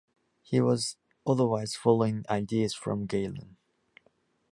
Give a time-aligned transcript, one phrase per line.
[0.41, 0.97] He was
[1.27, 3.57] otherwise following ideas from Galen.